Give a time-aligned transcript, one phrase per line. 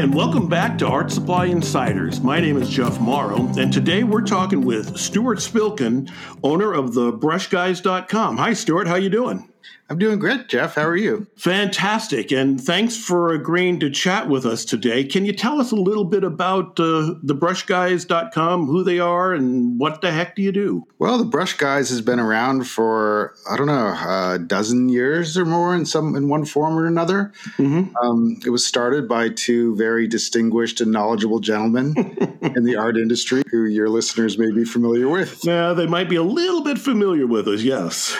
[0.00, 2.22] and welcome back to Art Supply Insiders.
[2.22, 6.10] My name is Jeff Morrow, and today we're talking with Stewart Spilkin,
[6.42, 8.38] owner of the brushguys.com.
[8.38, 8.88] Hi, Stewart.
[8.88, 9.52] How you doing?
[9.90, 10.76] I'm doing great, Jeff.
[10.76, 11.26] How are you?
[11.36, 12.30] Fantastic.
[12.30, 15.02] And thanks for agreeing to chat with us today.
[15.02, 20.00] Can you tell us a little bit about uh, thebrushguys.com, who they are, and what
[20.00, 20.86] the heck do you do?
[21.00, 25.44] Well, the Brush Guys has been around for, I don't know, a dozen years or
[25.44, 27.32] more in some in one form or another.
[27.56, 27.96] Mm-hmm.
[27.96, 31.94] Um, it was started by two very distinguished and knowledgeable gentlemen
[32.42, 35.44] in the art industry who your listeners may be familiar with.
[35.44, 38.16] Yeah, they might be a little bit familiar with us, yes.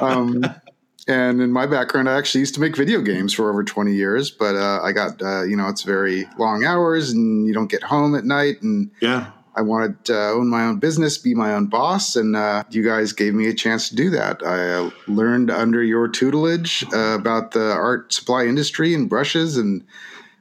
[0.00, 0.42] um,
[1.06, 4.30] and in my background, I actually used to make video games for over 20 years,
[4.30, 7.82] but uh, I got, uh, you know, it's very long hours and you don't get
[7.82, 8.62] home at night.
[8.62, 12.16] And yeah, I wanted to own my own business, be my own boss.
[12.16, 14.42] And uh, you guys gave me a chance to do that.
[14.44, 19.58] I uh, learned under your tutelage uh, about the art supply industry and brushes.
[19.58, 19.84] And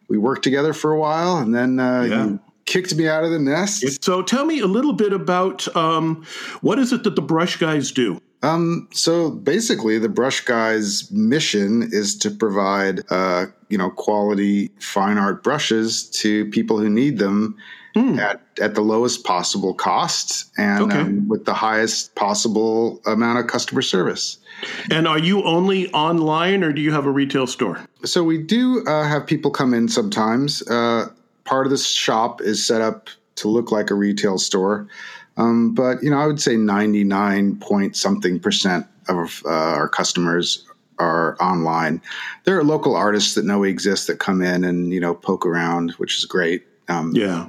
[0.08, 1.38] we worked together for a while.
[1.38, 2.26] And then uh, yeah.
[2.26, 4.02] you kicked me out of the nest.
[4.04, 6.26] So tell me a little bit about um,
[6.62, 8.22] what is it that the brush guys do?
[8.44, 15.18] Um, so basically, the Brush Guy's mission is to provide, uh, you know, quality fine
[15.18, 17.56] art brushes to people who need them
[17.96, 18.20] mm.
[18.20, 21.00] at, at the lowest possible cost and okay.
[21.00, 24.38] um, with the highest possible amount of customer service.
[24.92, 27.80] And are you only online, or do you have a retail store?
[28.04, 30.62] So we do uh, have people come in sometimes.
[30.68, 31.10] Uh,
[31.46, 34.88] part of the shop is set up to look like a retail store.
[35.38, 40.66] Um, but you know, I would say 99 point something percent of uh, our customers
[41.00, 42.02] are online.
[42.44, 45.46] There are local artists that know we exist that come in and you know poke
[45.46, 46.66] around, which is great.
[46.88, 47.48] Um, yeah.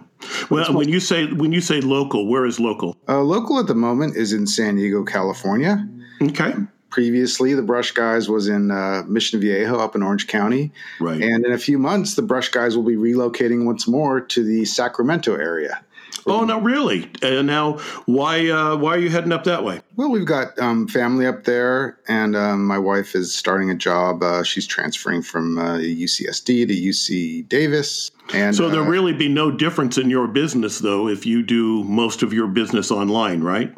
[0.50, 2.96] Well, when you say when you say local, where is local?
[3.08, 5.86] Uh, local at the moment is in San Diego, California.
[6.22, 6.54] Okay.
[6.88, 10.70] Previously, the Brush Guys was in uh, Mission Viejo up in Orange County.
[11.00, 11.20] Right.
[11.20, 14.64] And in a few months, the Brush Guys will be relocating once more to the
[14.64, 15.84] Sacramento area.
[16.26, 17.10] Oh, no, really?
[17.22, 19.80] Uh, now, why uh, why are you heading up that way?
[19.96, 24.22] Well, we've got um, family up there, and um, my wife is starting a job.
[24.22, 28.10] Uh, she's transferring from UCSD uh, to UC Davis.
[28.32, 31.84] And so there'll uh, really be no difference in your business, though, if you do
[31.84, 33.74] most of your business online, right?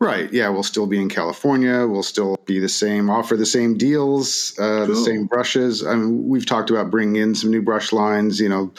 [0.00, 0.30] Right.
[0.32, 1.86] Yeah, we'll still be in California.
[1.86, 4.86] We'll still be the same, offer the same deals, uh, cool.
[4.88, 5.86] the same brushes.
[5.86, 8.40] I mean, we've talked about bringing in some new brush lines.
[8.40, 8.72] You know,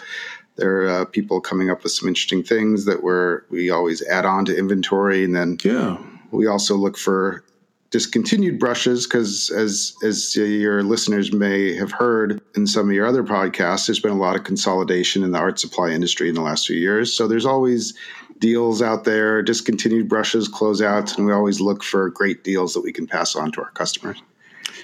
[0.55, 4.25] there are uh, people coming up with some interesting things that we're we always add
[4.25, 5.97] on to inventory, and then yeah,
[6.31, 7.43] we also look for
[7.91, 13.23] discontinued brushes because as as your listeners may have heard in some of your other
[13.23, 16.67] podcasts there's been a lot of consolidation in the art supply industry in the last
[16.67, 17.13] few years.
[17.13, 17.93] So there's always
[18.39, 22.91] deals out there discontinued brushes closeouts and we always look for great deals that we
[22.91, 24.21] can pass on to our customers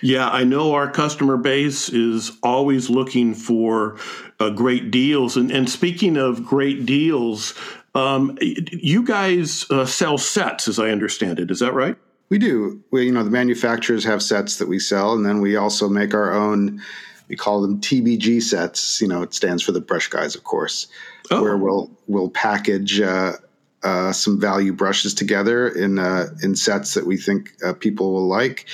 [0.02, 3.98] yeah, I know our customer base is always looking for
[4.40, 5.38] uh, great deals.
[5.38, 7.54] And, and speaking of great deals,
[7.94, 11.52] um, you guys uh, sell sets, as I understand it.
[11.52, 11.96] Is that right?
[12.30, 12.82] We do.
[12.92, 16.14] We, you know, the manufacturers have sets that we sell, and then we also make
[16.14, 16.82] our own.
[17.28, 19.02] We call them TBG sets.
[19.02, 20.88] You know, it stands for the Brush Guys, of course,
[21.30, 21.42] oh.
[21.42, 23.02] where we'll we'll package.
[23.02, 23.34] Uh,
[23.84, 28.28] uh, some value brushes together in uh, in sets that we think uh, people will
[28.28, 28.68] like,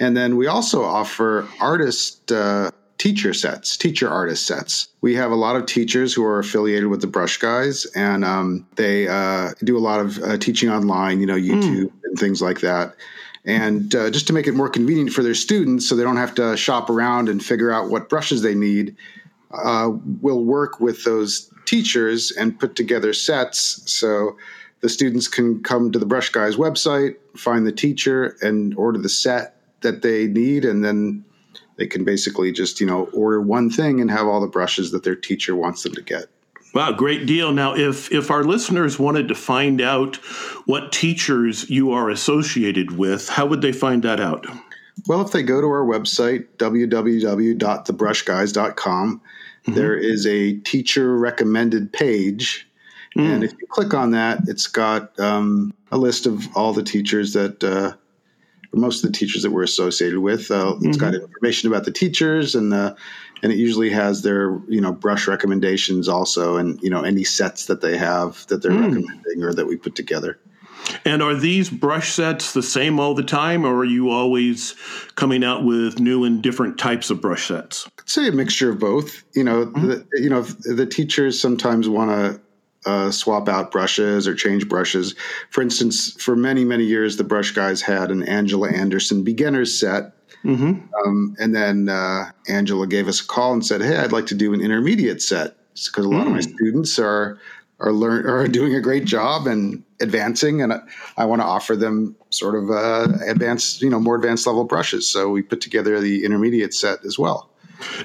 [0.00, 4.88] and then we also offer artist uh, teacher sets, teacher artist sets.
[5.02, 8.66] We have a lot of teachers who are affiliated with the Brush Guys, and um,
[8.76, 11.50] they uh, do a lot of uh, teaching online, you know, hmm.
[11.50, 11.92] YouTube mm.
[12.04, 12.96] and things like that.
[13.44, 16.34] And uh, just to make it more convenient for their students, so they don't have
[16.36, 18.96] to shop around and figure out what brushes they need,
[19.50, 19.90] uh,
[20.20, 24.36] we'll work with those teachers and put together sets so
[24.80, 29.08] the students can come to the Brush Guys website, find the teacher, and order the
[29.08, 31.24] set that they need, and then
[31.76, 35.04] they can basically just you know order one thing and have all the brushes that
[35.04, 36.26] their teacher wants them to get.
[36.72, 37.52] Wow, great deal.
[37.52, 40.16] Now, if if our listeners wanted to find out
[40.66, 44.46] what teachers you are associated with, how would they find that out?
[45.06, 49.74] Well, if they go to our website www.thebrushguys.com, mm-hmm.
[49.74, 52.68] there is a teacher recommended page,
[53.16, 53.22] mm.
[53.22, 57.32] and if you click on that, it's got um, a list of all the teachers
[57.32, 57.94] that uh,
[58.72, 60.50] most of the teachers that we're associated with.
[60.50, 60.88] Uh, mm-hmm.
[60.88, 61.24] It's got mm-hmm.
[61.24, 62.96] information about the teachers and the,
[63.42, 67.66] and it usually has their you know brush recommendations also, and you know any sets
[67.66, 68.82] that they have that they're mm.
[68.82, 70.38] recommending or that we put together.
[71.04, 74.74] And are these brush sets the same all the time, or are you always
[75.14, 77.88] coming out with new and different types of brush sets?
[77.98, 79.22] I'd say a mixture of both.
[79.34, 79.88] You know, mm-hmm.
[79.88, 82.40] the, you know, the teachers sometimes want to
[82.86, 85.14] uh, swap out brushes or change brushes.
[85.50, 90.12] For instance, for many, many years, the brush guys had an Angela Anderson beginner's set.
[90.44, 90.86] Mm-hmm.
[90.94, 94.34] Um, and then uh, Angela gave us a call and said, Hey, I'd like to
[94.34, 95.56] do an intermediate set.
[95.74, 96.26] because a lot mm.
[96.26, 96.54] of my hmm.
[96.54, 97.38] students are
[97.80, 100.80] are learn are doing a great job and advancing, and I,
[101.16, 105.08] I want to offer them sort of uh, advanced, you know, more advanced level brushes.
[105.08, 107.50] So we put together the intermediate set as well.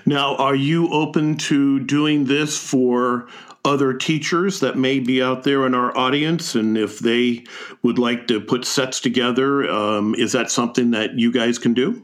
[0.06, 3.28] Now, are you open to doing this for
[3.66, 6.56] other teachers that may be out there in our audience?
[6.56, 7.44] And if they
[7.84, 12.02] would like to put sets together, um, is that something that you guys can do?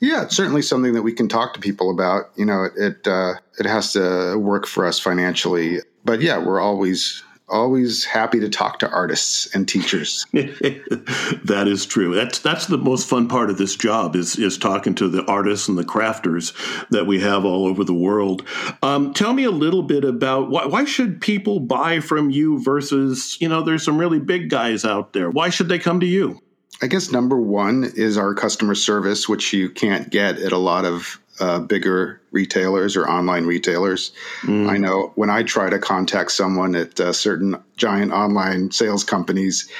[0.00, 2.30] Yeah, it's certainly something that we can talk to people about.
[2.36, 6.60] You know, it it, uh, it has to work for us financially, but yeah, we're
[6.60, 7.22] always
[7.52, 10.26] always happy to talk to artists and teachers.
[10.32, 12.14] that is true.
[12.14, 15.68] That's that's the most fun part of this job is is talking to the artists
[15.68, 16.52] and the crafters
[16.88, 18.42] that we have all over the world.
[18.82, 23.36] Um, tell me a little bit about why, why should people buy from you versus
[23.40, 25.30] you know there's some really big guys out there.
[25.30, 26.40] Why should they come to you?
[26.80, 30.84] I guess number one is our customer service, which you can't get at a lot
[30.84, 34.12] of uh, bigger retailers or online retailers.
[34.42, 34.68] Mm.
[34.68, 39.70] I know when I try to contact someone at uh, certain giant online sales companies,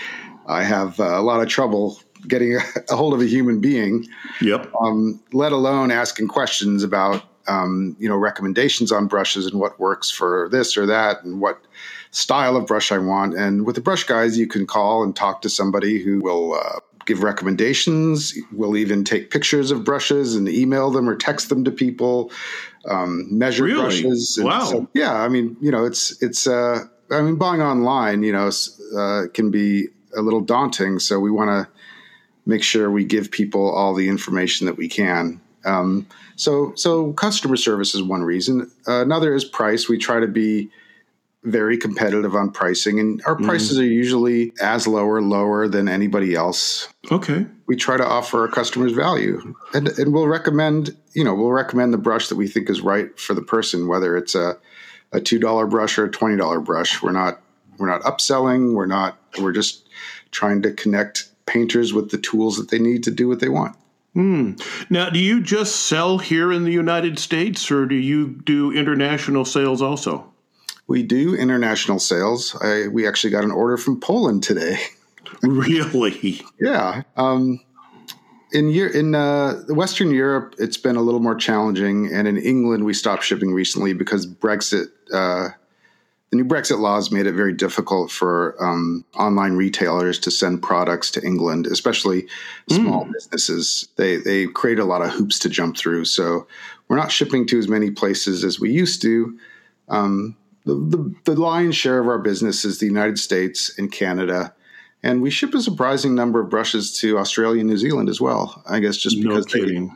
[0.47, 2.61] I have uh, a lot of trouble getting a,
[2.91, 4.07] a, hold of a human being.
[4.41, 4.73] Yep.
[4.81, 10.11] Um, let alone asking questions about um, you know recommendations on brushes and what works
[10.11, 11.61] for this or that and what
[12.13, 13.35] style of brush I want.
[13.35, 16.79] And with the brush guys, you can call and talk to somebody who will uh,
[17.07, 18.35] give recommendations.
[18.53, 22.31] We'll even take pictures of brushes and email them or text them to people.
[22.85, 23.81] Um, measure really?
[24.03, 24.39] brushes.
[24.41, 24.65] wow.
[24.65, 26.47] So, yeah, I mean, you know, it's it's.
[26.47, 28.51] Uh, I mean, buying online, you know,
[28.97, 30.99] uh, can be a little daunting.
[30.99, 31.69] So we want to
[32.47, 35.41] make sure we give people all the information that we can.
[35.65, 36.07] Um,
[36.37, 38.71] so, so customer service is one reason.
[38.87, 39.89] Uh, another is price.
[39.89, 40.71] We try to be
[41.45, 43.47] very competitive on pricing, and our mm-hmm.
[43.47, 43.83] prices mm.
[43.83, 46.89] are usually as low or lower than anybody else.
[47.11, 47.47] Okay.
[47.67, 51.93] We try to offer our customers value, and, and we'll recommend, you know, we'll recommend
[51.93, 54.57] the brush that we think is right for the person, whether it's a
[55.13, 57.03] a two dollar brush or a twenty dollar brush.
[57.03, 57.41] We're not
[57.79, 58.75] we're not upselling.
[58.75, 59.19] We're not.
[59.41, 59.89] We're just
[60.31, 63.77] trying to connect painters with the tools that they need to do what they want.
[64.15, 64.53] Hmm.
[64.91, 69.45] Now, do you just sell here in the United States, or do you do international
[69.45, 70.33] sales also?
[70.87, 72.57] We do international sales.
[72.61, 74.79] I, we actually got an order from Poland today.
[75.43, 76.43] really?
[76.61, 77.03] yeah.
[77.17, 77.61] Um,
[78.53, 82.95] in in uh, Western Europe, it's been a little more challenging, and in England, we
[82.95, 84.89] stopped shipping recently because Brexit.
[85.13, 85.51] Uh,
[86.31, 91.11] the new Brexit laws made it very difficult for um, online retailers to send products
[91.11, 92.27] to England, especially
[92.71, 93.13] small mm.
[93.13, 93.89] businesses.
[93.97, 96.07] They they create a lot of hoops to jump through.
[96.07, 96.47] So
[96.89, 99.39] we're not shipping to as many places as we used to.
[99.91, 104.55] Um, the, the, the lion's share of our business is the United States and Canada.
[105.03, 108.63] And we ship a surprising number of brushes to Australia and New Zealand as well.
[108.67, 109.91] I guess just because no they,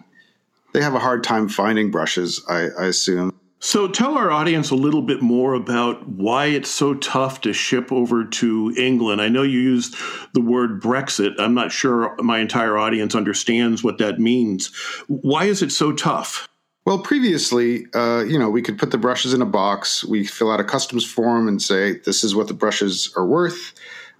[0.72, 3.32] they have a hard time finding brushes, I, I assume.
[3.58, 7.90] So tell our audience a little bit more about why it's so tough to ship
[7.90, 9.22] over to England.
[9.22, 9.96] I know you used
[10.34, 11.34] the word Brexit.
[11.38, 14.74] I'm not sure my entire audience understands what that means.
[15.06, 16.48] Why is it so tough?
[16.86, 20.04] Well, previously, uh, you know, we could put the brushes in a box.
[20.04, 23.74] We fill out a customs form and say, this is what the brushes are worth.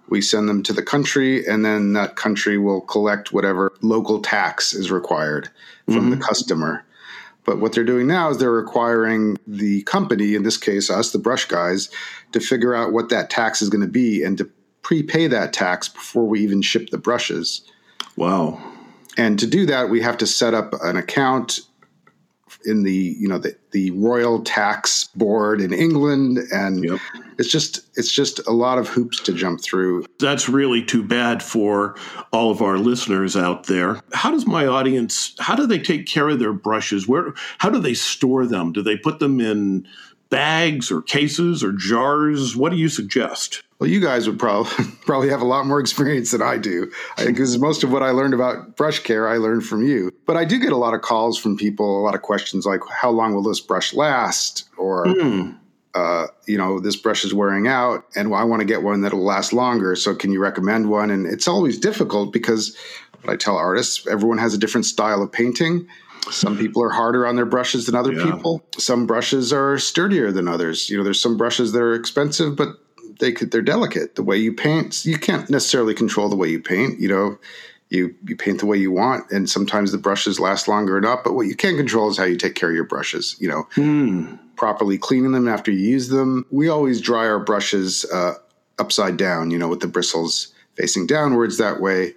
[0.09, 4.73] We send them to the country, and then that country will collect whatever local tax
[4.73, 5.49] is required
[5.85, 6.09] from mm-hmm.
[6.11, 6.85] the customer.
[7.45, 11.19] But what they're doing now is they're requiring the company, in this case, us, the
[11.19, 11.89] brush guys,
[12.33, 14.49] to figure out what that tax is going to be and to
[14.81, 17.61] prepay that tax before we even ship the brushes.
[18.17, 18.61] Wow.
[19.15, 21.61] And to do that, we have to set up an account
[22.67, 26.99] in the you know the, the royal tax board in England, and yep.
[27.39, 30.05] it's just it's just a lot of hoops to jump through.
[30.19, 31.95] That's really too bad for
[32.31, 34.01] all of our listeners out there.
[34.13, 35.35] How does my audience?
[35.39, 37.07] How do they take care of their brushes?
[37.07, 37.33] Where?
[37.57, 38.73] How do they store them?
[38.73, 39.87] Do they put them in
[40.29, 42.55] bags or cases or jars?
[42.55, 43.63] What do you suggest?
[43.79, 47.57] Well, you guys would probably probably have a lot more experience than I do, because
[47.59, 50.11] most of what I learned about brush care I learned from you.
[50.25, 52.81] But I do get a lot of calls from people, a lot of questions like,
[52.89, 55.57] "How long will this brush last?" or mm.
[55.93, 59.23] uh, you know, this brush is wearing out, and I want to get one that'll
[59.23, 59.95] last longer.
[59.95, 61.11] So, can you recommend one?
[61.11, 62.75] And it's always difficult because
[63.21, 65.87] what I tell artists, everyone has a different style of painting.
[66.29, 68.25] Some people are harder on their brushes than other yeah.
[68.25, 68.63] people.
[68.77, 70.89] Some brushes are sturdier than others.
[70.89, 72.69] You know, there's some brushes that are expensive, but
[73.19, 74.15] they could, they're delicate.
[74.15, 76.99] The way you paint, you can't necessarily control the way you paint.
[76.99, 77.39] You know,
[77.89, 81.23] you you paint the way you want, and sometimes the brushes last longer or not.
[81.23, 83.35] But what you can control is how you take care of your brushes.
[83.39, 84.37] You know, mm.
[84.55, 86.45] properly cleaning them after you use them.
[86.51, 88.33] We always dry our brushes uh,
[88.77, 89.51] upside down.
[89.51, 91.57] You know, with the bristles facing downwards.
[91.57, 92.13] That way,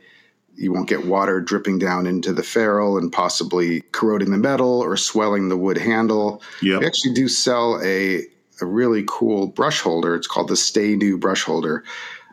[0.55, 4.97] you won't get water dripping down into the ferrule and possibly corroding the metal or
[4.97, 6.43] swelling the wood handle.
[6.63, 6.81] Yep.
[6.81, 8.25] We actually do sell a
[8.61, 10.15] a really cool brush holder.
[10.15, 11.83] It's called the Stay New brush holder.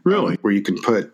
[0.04, 0.34] Really?
[0.34, 1.14] Um, where you can put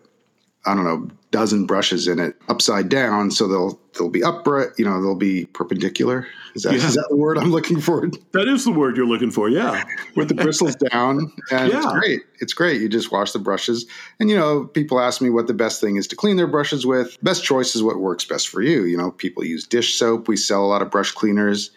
[0.66, 4.68] I don't know, dozen brushes in it upside down, so they'll they'll be upright.
[4.78, 6.28] You know, they'll be perpendicular.
[6.54, 6.86] Is that, yeah.
[6.86, 8.08] is that the word I'm looking for?
[8.30, 9.48] That is the word you're looking for.
[9.48, 9.82] Yeah,
[10.14, 11.78] with the bristles down, and yeah.
[11.78, 12.20] it's great.
[12.38, 12.80] It's great.
[12.80, 13.84] You just wash the brushes,
[14.20, 16.86] and you know, people ask me what the best thing is to clean their brushes
[16.86, 17.18] with.
[17.24, 18.84] Best choice is what works best for you.
[18.84, 20.28] You know, people use dish soap.
[20.28, 21.72] We sell a lot of brush cleaners.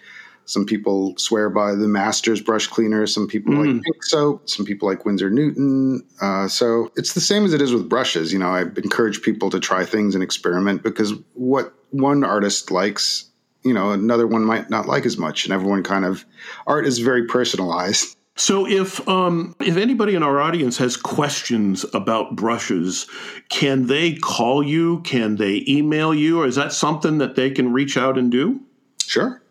[0.48, 3.06] Some people swear by the Masters brush cleaner.
[3.06, 3.76] Some people mm.
[3.76, 4.50] like pink soap.
[4.50, 6.02] Some people like Winsor Newton.
[6.22, 8.32] Uh, so it's the same as it is with brushes.
[8.32, 13.30] You know, I encourage people to try things and experiment because what one artist likes,
[13.64, 16.26] you know, another one might not like as much, and everyone kind of
[16.66, 18.16] art is very personalized.
[18.38, 23.06] So if um, if anybody in our audience has questions about brushes,
[23.50, 25.02] can they call you?
[25.02, 26.42] Can they email you?
[26.42, 28.62] Or is that something that they can reach out and do?
[29.06, 29.42] Sure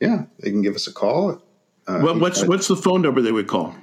[0.00, 1.42] yeah, they can give us a call.
[1.86, 3.74] Uh, well, what's what's the phone number they would call?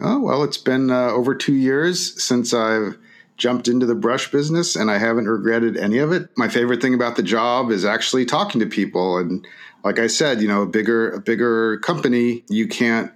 [0.00, 2.96] Oh, well, it's been uh, over two years since I've
[3.38, 6.28] jumped into the brush business and I haven't regretted any of it.
[6.36, 9.46] My favorite thing about the job is actually talking to people and
[9.84, 13.12] like I said, you know, a bigger a bigger company, you can't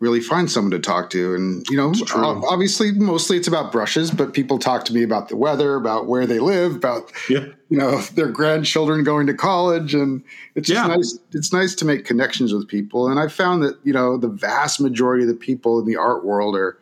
[0.00, 4.34] really find someone to talk to and you know obviously mostly it's about brushes but
[4.34, 7.46] people talk to me about the weather about where they live about yeah.
[7.70, 10.22] you know their grandchildren going to college and
[10.56, 10.94] it's just yeah.
[10.94, 14.28] nice it's nice to make connections with people and i found that you know the
[14.28, 16.76] vast majority of the people in the art world are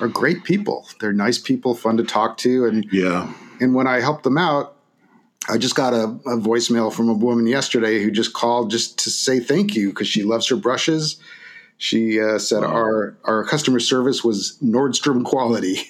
[0.00, 0.86] are great people.
[1.00, 3.32] They're nice people, fun to talk to, and yeah.
[3.60, 4.76] And when I help them out,
[5.48, 9.10] I just got a, a voicemail from a woman yesterday who just called just to
[9.10, 11.18] say thank you because she loves her brushes.
[11.78, 12.68] She uh, said wow.
[12.68, 15.78] our our customer service was Nordstrom quality.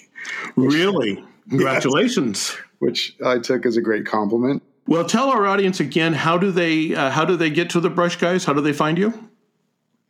[0.56, 1.24] Really?
[1.48, 2.52] Congratulations.
[2.52, 4.60] yes, which I took as a great compliment.
[4.88, 7.90] Well, tell our audience again how do they uh, how do they get to the
[7.90, 8.44] Brush Guys?
[8.44, 9.14] How do they find you?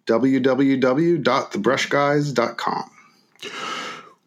[0.07, 2.91] www.thebrushguys.com.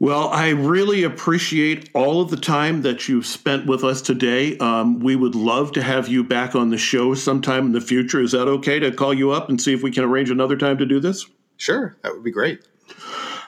[0.01, 4.57] Well, I really appreciate all of the time that you've spent with us today.
[4.59, 8.21] Um, we would love to have you back on the show sometime in the future.
[8.21, 10.77] Is that okay to call you up and see if we can arrange another time
[10.77, 11.25] to do this?
[11.57, 12.61] Sure, that would be great.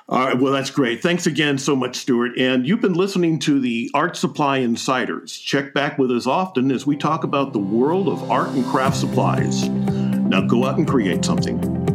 [0.10, 1.02] All right, well, that's great.
[1.02, 2.38] Thanks again so much, Stewart.
[2.38, 5.38] And you've been listening to the Art Supply Insiders.
[5.38, 8.98] Check back with us often as we talk about the world of art and craft
[8.98, 9.70] supplies.
[9.70, 11.91] Now go out and create something.